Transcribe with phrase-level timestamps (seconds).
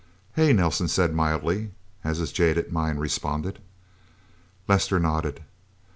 [0.35, 3.59] "Hey!" Nelsen said mildly, as his jaded mind responded.
[4.67, 5.41] Lester nodded.